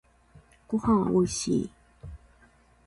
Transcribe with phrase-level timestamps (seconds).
[0.67, 1.69] ごはんおいしい。